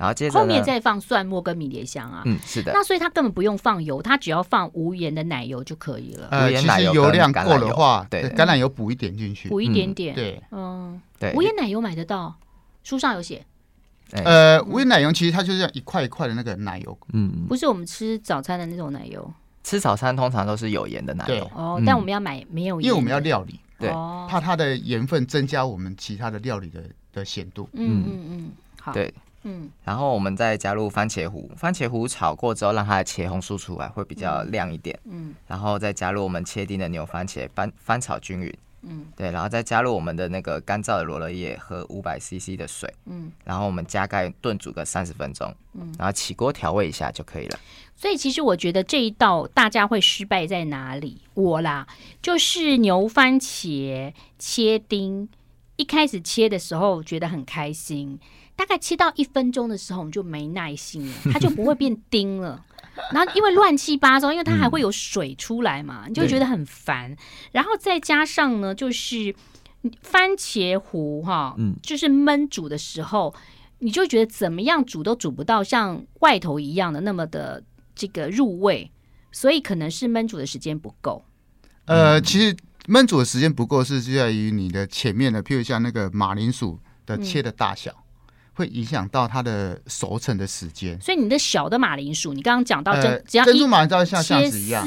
[0.00, 2.72] 然后接着后面再放蒜末跟迷迭香啊，嗯，是的。
[2.72, 6.28] 那所以它根本不用放油，它只要放无盐的奶油就可以了。
[6.30, 11.34] 呃，其实油量够的话，对，橄榄油补一点进去，补一点点，对，嗯，对。
[11.34, 12.34] 无盐奶油买得到，
[12.82, 13.44] 书上有写。
[14.12, 19.30] 呃，无盐奶油其实它就是一块一块的那个奶油，嗯，不是我们吃早餐的那种奶油。
[19.62, 26.82] 吃早餐通常都是有盐的奶油，哦，但我们要买没有盐，因为我们要料理，对，怕它的盐分增加我们其他的料理的
[27.12, 27.68] 的咸度。
[27.74, 29.12] 嗯嗯嗯，好，对。
[29.42, 34.98] 嗯，然后我们再加入番茄糊，番茄糊炒过之后，让它的茄红素出来，会比较亮一点。
[35.04, 38.54] 嗯，然后再加入我们切丁的牛番茄，翻翻炒均匀。
[38.82, 42.90] 嗯，对，然后再加入我们的那个干燥的罗勒叶和五百 CC 的水。
[43.04, 45.54] 嗯，然后我们加盖炖煮个三十分钟。
[45.74, 47.58] 嗯，然后起锅调味一下就可以了。
[47.94, 51.20] 所以其实我觉得这一道大家会失败在哪里？
[51.34, 51.86] 我啦，
[52.22, 55.28] 就是牛番茄切丁，
[55.76, 58.18] 一开始切的时候觉得很开心。
[58.60, 62.62] 大概切到一分钟的时候，我们就没耐心了， 它就不会变丁了。
[63.10, 67.16] 然后因为乱七八糟，因为它还会有水出来嘛，嗯、你就觉得很烦。
[67.52, 69.34] 然后再加上呢，就是
[70.02, 73.34] 番茄糊哈，嗯，就是焖煮的时候，
[73.78, 78.90] 你就觉得怎么样煮都煮不到像外头一样的那么的这个入味，
[79.32, 81.24] 所以可能是焖煮的时间不够。
[81.86, 82.54] 呃，其实
[82.88, 87.90] 焖煮的时间不够是就在于你的前面的，譬如像那个马铃薯的切的大小。
[87.92, 88.04] 嗯
[88.60, 94.86] 会影响到它的熟成的时间，所以你的小的马铃薯，你刚刚讲到珍，呃、只要珍珠马铃薯像这样子一样，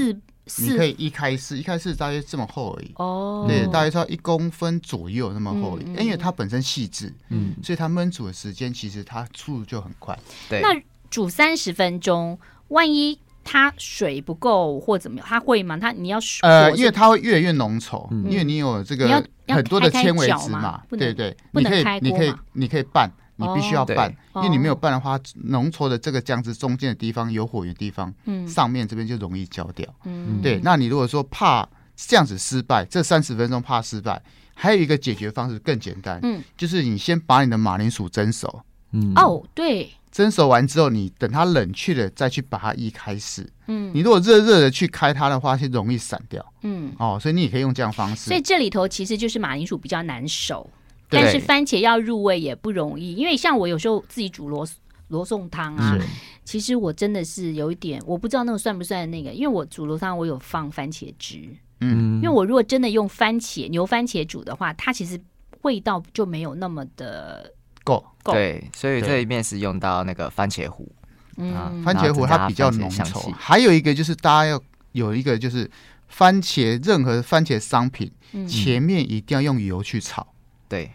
[0.57, 2.91] 你可以一开四，一开四大约这么厚而已。
[2.97, 10.17] 哦，对，大约要一公分左右那么厚而已，嗯、因为它本身细致，嗯，所以它焖煮的时间其实它速度就很快。
[10.49, 15.77] 对，那煮三十分钟，万一它水不够或怎么样，它会吗？
[15.77, 23.11] 它你要呃，因为它会越来越浓稠，嗯、因为你有这个很多的纤维质嘛，对对，你可以你可以你可以拌。
[23.35, 28.13] 你必须要拌，因为你没有拌的话，浓稠的这个酱汁中间的地方有火源的地方，
[28.47, 29.87] 上面这边就容易焦掉。
[30.05, 34.21] 嗯对，那你如果说怕这样子失败，这三十分钟怕失败，
[34.53, 38.61] 还有一个解决方式更简单，嗯就是你先把你的马铃薯蒸熟。
[38.91, 43.49] 嗯哦，对，蒸熟完之后，你等它冷却了再去把它一开始。
[43.65, 46.45] 嗯你如果热热的去开它的话，是容易散掉。
[46.61, 48.29] 嗯，哦，所以你也可以用这样方式。
[48.29, 50.69] 所以这里头其实就是马铃薯比较难熟。
[51.13, 54.67] 但是番茄要入味也不容易，因为像我有时候自己煮罗
[55.09, 55.97] 罗宋汤啊，
[56.43, 61.47] 其实我真的是有一点，我不知道那个算不算那个，因为我煮罗汤我有放番茄汁，
[61.81, 65.19] 嗯，因为我如果真的用番茄牛番茄煮的话，它其实
[65.61, 68.03] 味道就没有那么的够。
[68.23, 68.33] 够。
[68.33, 70.89] 对，所以这里面是用到那个番茄糊，
[71.37, 73.31] 嗯，啊、番茄糊它比较浓稠。
[73.37, 74.59] 还有一个就是大家要
[74.93, 75.69] 有一个就是
[76.07, 80.25] 番茄任何番茄商品、嗯、前面一定要用油去炒，
[80.67, 80.91] 对。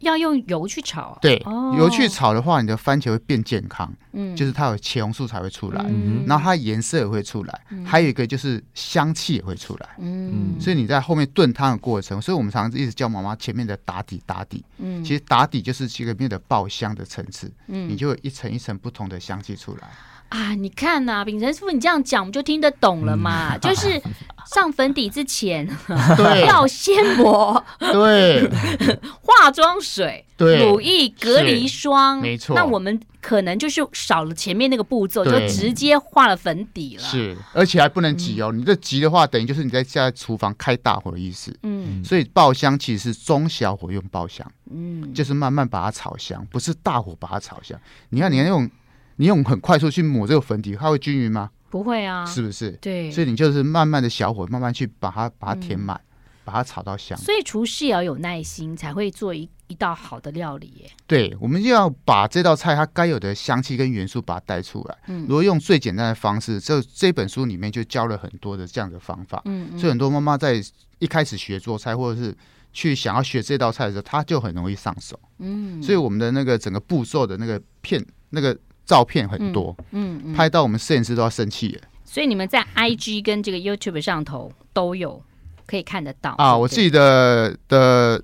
[0.00, 1.18] 要用油去炒，啊？
[1.20, 1.42] 对，
[1.76, 5.84] 油去炒的话，你的番茄会变健康，嗯，就是它有茄红素才会出来，
[6.26, 19.88] 然后它颜色也会出来，还有一个就是香气也会出来，嗯，所以你在后面炖汤的过程，所以我们常常一直叫妈妈前面的打底打底，嗯，其实打底就是这个面的爆香的层次，嗯，你就会一层一层不同的香气出来。
[20.28, 23.54] 啊，你看呐、啊，秉承师傅，你这样讲我们就听得懂了嘛？
[23.56, 24.00] 嗯、就是
[24.46, 25.66] 上粉底之前，
[26.16, 28.46] 对要先抹对
[29.22, 32.54] 化妆水、对乳液、隔离霜，没错。
[32.54, 37.02] 那我们可能就是少了前面那个步骤，就直接画了粉底了。
[37.02, 38.50] 是，而且还不能急哦。
[38.52, 41.56] 嗯、你这急的话，等于就是你在在厨房开大火的意思。
[41.62, 42.04] 嗯。
[42.04, 47.78] 所以爆香其实是中小火用爆香，嗯，就是慢慢把它炒香，不是大火把它炒香。
[48.10, 48.70] 你看，你看用。
[49.18, 51.50] 你用很快速去抹这个粉底，它会均匀吗？
[51.70, 52.70] 不会啊，是不是？
[52.80, 57.18] 对，所以你就是慢慢的小火，慢慢去把它把它填满，嗯、把它炒到香。
[57.18, 60.90] 所以厨师也要有耐心，才会做一一道好的料理耶。
[61.06, 64.96] 对，我们就要把这道菜它该有的香气跟元素把它带出来。
[65.08, 69.42] 嗯，如果用最简单的方式，这这本书里面就教了很多的这样的方法。
[69.44, 70.62] 嗯，嗯，所以很多妈妈在
[71.00, 72.34] 一开始学做菜，或者是
[72.72, 75.20] 去想要学这道菜的时候，她就很容易上手。
[75.40, 78.56] 嗯，所以我们的那个整个步骤的那个片那个。
[78.88, 81.82] 照片很多，嗯，嗯，拍到我们摄影师都要生气了。
[82.06, 85.22] 所以你们在 IG 跟这个 YouTube 上头都有
[85.66, 86.56] 可以看得到啊。
[86.56, 88.20] 我自己的的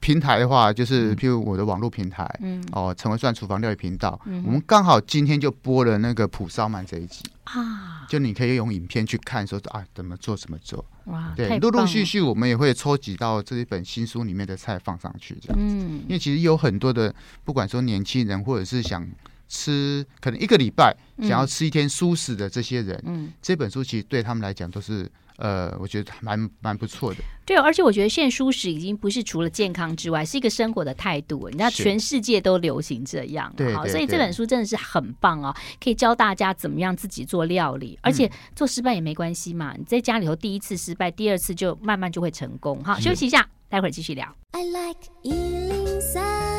[0.00, 10.82] 平台的话，就是譬如我的网络平台，嗯，哦，成为算厨房料理频道，嗯、我们刚好今天就播了那个普烧鳗这一集啊，就你可以用影片去看，说啊怎么做怎么做。
[11.04, 15.74] 哇，对，陆陆续续我们也会抽集到这一本新书里面的菜放上去，这样子。
[15.74, 19.06] 嗯，因为其实有很多的，不管说年轻人或者是想。
[19.48, 27.20] 吃可能一个礼拜想要吃一天蔬食的这些人，嗯，这本书其实对他们来讲都是呃，我觉得蛮蛮不错的。
[27.46, 31.48] 对，而且我觉得现在蔬食已经不是除了健康之外，是一个生活的态度。
[31.48, 39.74] 你知道，全世界都流行这样，对，好，所以这本书真的是很棒哦，可以教大家怎么样自己做料理，而且做失败也没关系嘛。
[39.78, 42.82] 你在家里头第一次失败，第二次就慢慢就会成功。
[42.82, 44.34] 好，休息一下，待会儿继续聊。
[44.50, 46.57] I like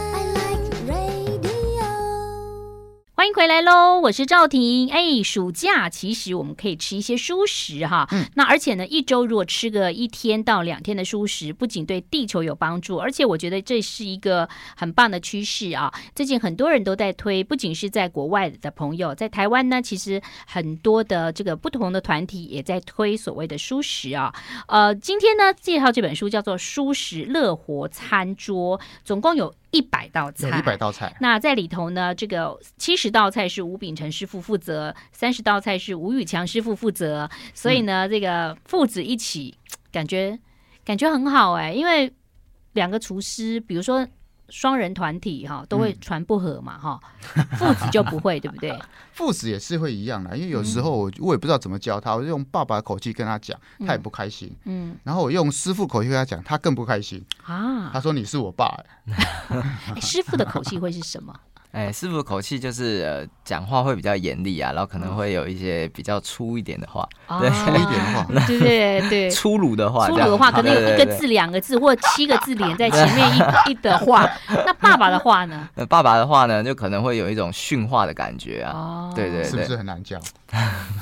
[3.19, 4.89] 欢迎回来喽，我是赵婷。
[4.89, 15.93] 哎，暑假其实我们可以吃一些蔬食哈，嗯，那而且呢，一周如果吃个一天到两天的蔬食，不仅对地球有帮助，而且我觉得这是一个很棒的趋势啊。
[16.15, 24.33] 最近很多人都在推，不仅是在国外的朋友，在台湾呢，其实很多的这个不同的团体也在推所谓的蔬食啊。
[24.69, 29.53] 呃，今天呢，介绍这本书叫做《蔬食乐活餐桌》，总共有。
[29.71, 31.15] 一百道菜，一百道菜。
[31.19, 37.29] 那在里头呢，这个七十道菜是吴秉辰师傅负责，三十道菜是吴宇强师傅负责。
[37.53, 39.55] 所以呢，嗯、这个父子一起，
[39.91, 40.37] 感觉
[40.83, 41.73] 感觉很好哎、欸。
[41.73, 42.11] 因为
[42.73, 44.07] 两个厨师，比如说
[44.49, 46.99] 双人团体哈都会传不和嘛哈，
[47.57, 48.77] 父子就不会对不对？
[49.13, 54.55] 父子也是会一样的，因为有时候我我也不知道怎么教他，我就用爸爸的口气跟他讲，他也不开心。
[54.65, 57.89] 嗯，然后我用师傅口气跟他讲，他更不开心啊。
[57.91, 58.69] 他说你是我爸。
[59.99, 61.33] 师傅的口气会是什么？
[61.71, 67.07] 哎，师傅的口气就是呃，讲话会比较严厉啊，然后可能会有一些比较粗一点的话，
[67.39, 74.27] 对，粗一点的话， 对对对，粗鲁的话，粗鲁的话，可能有一个字、两个字或七个字连在前面一 一的话。
[74.47, 75.69] 那爸爸的话呢？
[75.75, 79.11] 那爸爸的话呢，就可能会有一种训话的感觉啊。
[79.15, 80.19] 对对，是不是很难教？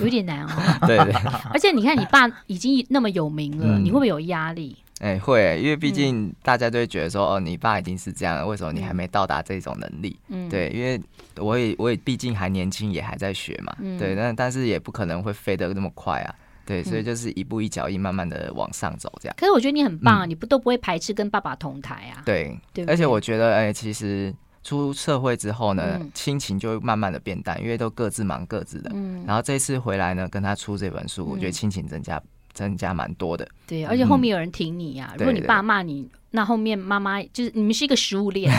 [0.01, 0.49] 有点难哦。
[0.85, 1.13] 对对。
[1.53, 4.75] 而且你看，你爸已经那么有名了，你会不会有压力？
[4.99, 10.19] 哎、欸，会，因为毕竟大家都会觉得说，嗯、哦，你爸已经是这样了，为什么你还没到达这种能力？
[10.29, 10.99] 嗯，对，因为
[11.35, 19.35] 我也我也毕竟还年轻，也还在学嘛，嗯、对，但但是也不可能会飞得那么快啊，对，所以就是一步一脚印，慢慢的往上走，这样。
[19.37, 22.23] 可是我觉得你很棒啊，嗯、你不都不会排斥跟爸爸同台啊？
[22.25, 24.33] 对，对对，而且我觉得，哎、欸，其实
[24.63, 28.89] 出社会之后呢，亲、嗯、情就会慢慢的变淡，因为都各自忙各自的。
[28.95, 32.19] 嗯，然后这次回来呢，跟他出这本书，我觉得亲情增加。
[32.57, 35.13] 增加蛮多的，对，而且后面有人挺你呀、啊。
[35.13, 38.51] 嗯、如果你爸骂你，对对对，那后面妈妈就是你们是一个食物链，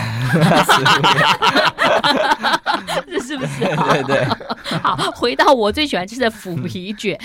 [3.10, 3.64] 这 是不是？
[3.66, 4.24] 对，对对。
[4.80, 7.18] 好，回到我最喜欢吃的腐皮卷，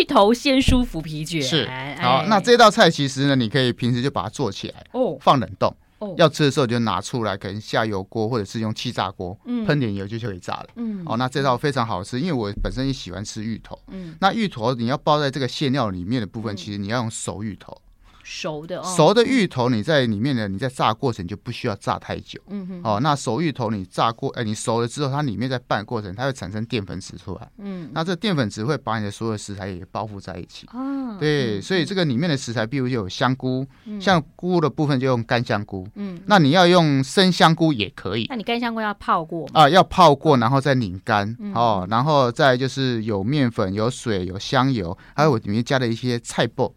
[0.00, 1.42] 芋头鲜蔬腐皮卷。
[1.42, 1.68] 是，
[2.00, 5.74] 好，那这道菜其实呢，你可以平时就把它做起来，哦，放冷冻。
[6.16, 10.68] 要吃的时候就拿出来，可能下油锅或者是用气炸锅，喷点油就就可以炸了。
[10.76, 13.78] 嗯，哦，那这道非常好吃，因为我本身也喜欢吃芋头。
[13.88, 17.76] 嗯，那芋头你要包在这个馅料里面的部分，其实你要用熟芋头。
[18.30, 22.40] 熟的哦，熟的芋头你在里面呢，你在炸过程就不需要炸太久。
[22.46, 27.50] 嗯哼，哦，那熟芋头你炸过，哎，你熟了之后，它里面在拌过程，它会产生淀粉质出来。
[27.58, 30.68] 嗯，那这淀粉质会把你的所有食材也包覆在一起。
[30.72, 33.66] 哦，对，所以这个里面的食材，比如就有香菇，
[34.00, 35.84] 像菇的部分就用干香菇。
[35.96, 38.26] 嗯，那你要用生香菇也可以。
[38.28, 39.68] 那你干香菇要泡过啊？
[39.68, 41.36] 要泡过，然后再拧干。
[41.52, 46.72] 哦，然后再就是有面粉、有水、有香油，还有我里面加了一些菜脯。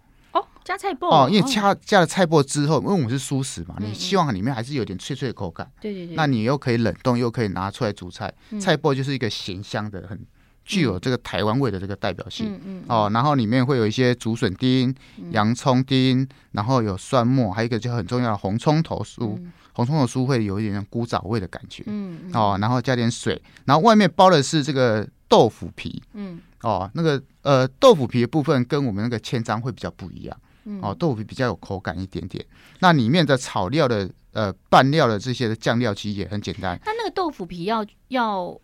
[0.63, 5.69] 加菜脯哦，因为加加了菜脯之后，因为我们是素食嘛，你希望里面还是有点脆脆的口感。
[5.82, 6.15] 对对对。
[6.15, 8.34] 那你又可以冷冻，又可以拿出来煮菜。
[8.60, 10.19] 菜脯就是一个咸香的，很
[10.63, 12.60] 具有这个台湾味的这个代表性。
[12.65, 14.95] 嗯哦，然后里面会有一些竹笋丁、
[15.32, 19.38] 洋葱丁，然后有蒜末，还有一个就很重要的红葱头酥。
[19.73, 21.84] 红葱头酥会有一点古早味的感觉。
[21.88, 22.32] 嗯。
[22.34, 26.02] 哦，然后加点水，然后外面包的是这个豆腐皮。
[26.13, 26.39] 嗯。
[26.62, 30.38] 哦，那个呃豆腐皮的部分跟我们那个千张会比较不一样。
[30.82, 32.43] 哦，豆腐皮比较有口感一点点。
[32.80, 36.80] 那里面的炒料的呃拌料的这些的酱料其实也很简单。
[36.86, 38.58] 那那个豆腐皮要要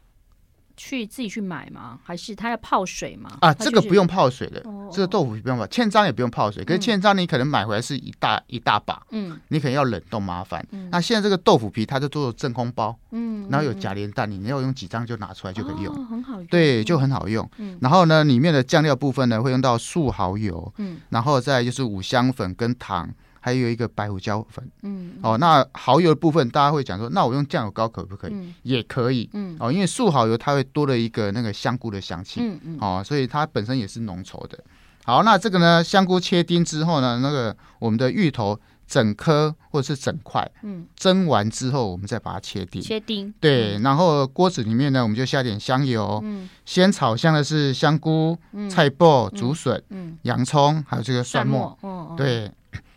[0.79, 1.99] 去自己去买吗？
[2.01, 3.37] 还是它要泡水吗？
[3.41, 6.63] 啊，这个不用泡水的，这个豆腐皮不用泡，千张也不用泡水。
[6.63, 10.65] 可是千张你可能买回来是一大一大把，嗯，你可能要冷冻麻烦。
[10.89, 16.47] 那现在这个豆腐皮它就做真空包，嗯，然后有夹连蛋，你要用几张就拿出来就可以用，很好用。
[16.47, 17.47] 对，就很好用。
[17.81, 23.09] 然后呢，里面的酱料部分呢会用到素蚝油，嗯，然后再就是五香粉跟糖。
[23.39, 28.33] 还有一个白胡椒粉，嗯，哦，那蚝油的部分，大家会讲说，那我用酱油膏可不可以？
[28.33, 34.59] 嗯、也可以，嗯，哦，因为素蚝油它会多了一个那个香菇的香气，嗯嗯，哦，所以它本身也是浓稠的。
[35.05, 52.13] 好，那这个呢，香菇切丁之后呢，那个我们的芋头整颗或者是整块，嗯，蒸完之后，我们再把它切丁，切丁，对，然后锅子里面呢，我们就下点香油，嗯，先炒香的是香菇、嗯、菜脯、竹笋、嗯、洋葱，还有这个蒜末，哦哦。
[52.17, 52.51] 对。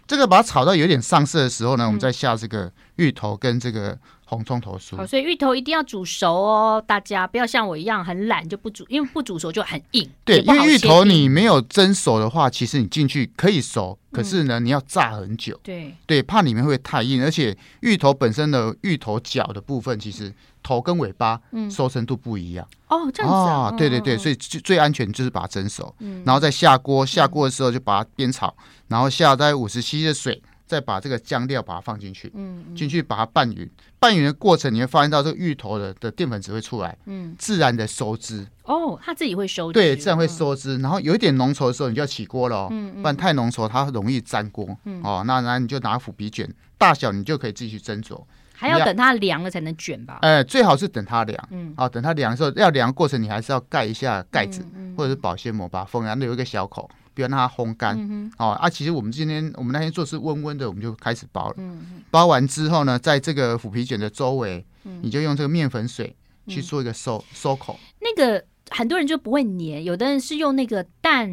[0.06, 4.96] 这个把它炒到有点上色的时候呢，我们再下这个芋头跟这个红葱头酥。
[4.96, 10.08] 好，所以芋头一定要煮熟哦，大家不要像我一样很懒就不煮，因为不煮熟就很硬。
[10.24, 15.58] 对，因为芋头你没有蒸熟的话，其实你进去可以熟，可是呢，你要炸很久。
[15.62, 20.32] 对对，怕里面会太硬，而且芋头本身的芋头角的部分，其实。
[20.62, 22.66] 头跟尾巴收成度不一样。
[22.88, 25.94] 哦，这样子啊，对对对，所以最最安全就是把它蒸熟，
[26.24, 28.54] 然后再下锅，下锅的时候就把它煸炒，
[28.88, 38.46] 然后下大概五十 cc 的水，再把这个酱料把它放进去，嗯，进去把它拌匀，拌匀的过程你会发现到这个芋头的的淀粉质会出来，嗯，自然的收汁。
[38.64, 44.66] 哦，它自己会收汁，对，自然会收汁，然后有一点浓稠的时候你就要起锅了，嗯，不然太浓稠它容易粘锅，
[45.02, 46.46] 哦，那然后你就拿腐皮卷
[46.76, 48.22] 大小你就可以自己去斟酌。
[48.62, 50.20] 还要等它凉了才能卷吧？
[50.22, 51.48] 哎，最好是等它凉。
[51.50, 54.64] 嗯，哦，等它凉的时候，要凉过程你还是要盖一下盖子，
[54.96, 58.30] 或者是保鲜膜把它封，然后留一个小口，不要让它烘干。
[58.38, 61.56] 哦啊，其实我们今天我们那天做是温温的，我们就开始包了。
[61.58, 64.64] 嗯包完之后呢，在这个腐皮卷的周围，
[65.00, 66.14] 你就用这个面粉水
[66.46, 67.76] 去做一个收收口。
[68.00, 71.28] 那个很多人就不会粘，有的人是用那个蛋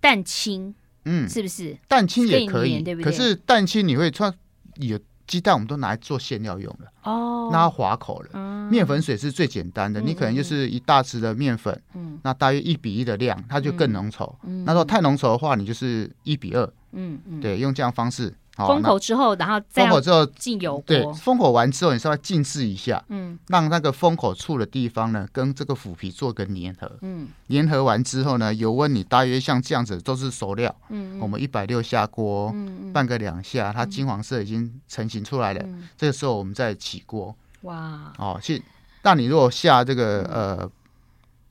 [0.00, 1.76] 蛋清，嗯，是不是？
[1.86, 3.04] 蛋清也可以，对不对？
[3.04, 4.32] 可是蛋清你会穿
[4.76, 4.98] 有。
[5.32, 8.28] 鸡蛋我们都拿来做馅料用的哦，那它滑口了。
[8.34, 14.30] 嗯，面粉水是最简单的，你可能就是一大匙的面粉，嗯，那大约一比一的量，它就更浓稠。
[14.42, 16.70] 嗯，那如果太浓稠的话，你就是一比二。
[16.92, 18.34] 嗯嗯，对，用这样方式。
[18.56, 20.82] 封口之后，然后再封口之后进油锅。
[20.86, 35.64] 对，封口完之后，你稍微静置一下，嗯，让那个封口处的地方呢，跟这个腐皮做个粘合，嗯，粘合完之后呢，油温你大约像这样子都是熟料，嗯，我们一百六下锅，嗯，拌个两下，它金黄色已经成型出来了，
[35.96, 38.62] 这个时候我们再起锅，哇，哦，去，
[39.02, 40.70] 那你如果下这个呃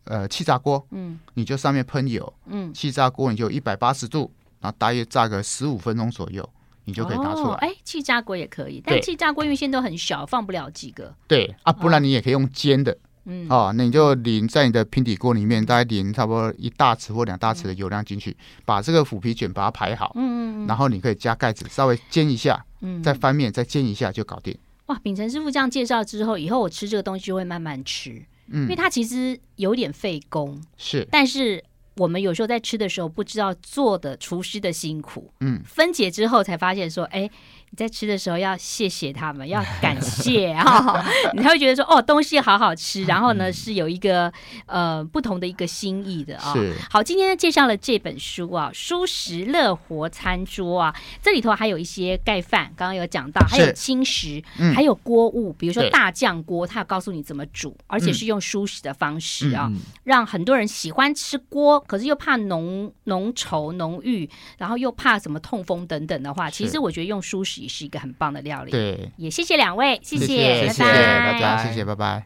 [0.04, 6.48] 呃气炸锅，嗯，你就上面喷油，嗯，气炸锅你就一百八十度，然后大约炸个十五分钟左右。
[6.86, 11.14] 你就可以拿出来，哎、哦，气炸锅也可以，但气炸锅因为现在都很小，放不了几个。
[11.28, 24.58] 对啊，不然你也可以用煎的，嗯，哦，那你就淋在你的平底锅里面，大概淋差不多一大匙或两大匙的油量进去，嗯、把这个腐皮卷把它排好，嗯嗯，然后你可以加盖子，稍微煎一下，嗯，再翻面再煎一下就搞定。
[24.88, 31.64] 哇，秉承师傅这样介绍之后，以后我吃这个东西就会慢慢吃，嗯，因为它其实有点费工，是，但是。
[32.02, 37.30] 我们有时候在吃的时候，不知道做的厨师的辛苦，嗯，分解之后才发现说，哎。
[37.72, 44.32] 你在吃的时候要谢谢他们， 要感谢啊， 你才会觉得说哦，东西好好吃，然后呢是有一个
[44.66, 46.54] 呃不同的一个心意的啊。
[46.54, 46.74] 是。
[46.90, 54.44] 好，今天介绍了这本书啊，《舒适乐活餐桌》啊，这里头还有一些盖饭，刚刚有讲到，还有轻食，
[54.76, 59.72] 还有锅物，比如说大酱锅，它有告诉你怎么煮，而且是用舒适的方式啊，
[60.04, 67.61] 让很多人喜欢吃锅，可是又怕浓浓稠浓郁，然后又怕什么痛风等等的话，其实我觉得用蔬食。
[67.62, 72.26] 也是一个很棒的料理，对，也谢谢两位，谢谢，谢谢，谢谢大家，谢谢，拜拜。